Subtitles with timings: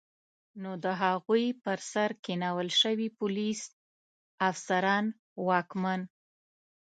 [0.61, 3.61] نو د هغوی پر سر کینول شوي پولیس،
[4.49, 5.05] افسران،
[5.47, 6.01] واکمن